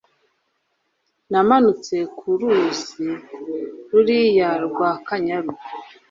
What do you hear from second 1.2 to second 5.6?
Namanutse ku ruzi ruriya rwakanyaru